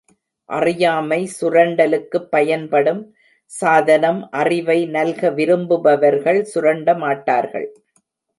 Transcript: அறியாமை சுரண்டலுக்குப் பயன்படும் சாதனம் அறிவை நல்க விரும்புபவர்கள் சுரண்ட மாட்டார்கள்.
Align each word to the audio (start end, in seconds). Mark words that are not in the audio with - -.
அறியாமை 0.49 1.29
சுரண்டலுக்குப் 1.41 2.29
பயன்படும் 2.29 3.03
சாதனம் 3.51 4.29
அறிவை 4.31 4.85
நல்க 4.87 5.29
விரும்புபவர்கள் 5.29 6.43
சுரண்ட 6.43 6.97
மாட்டார்கள். 6.97 7.69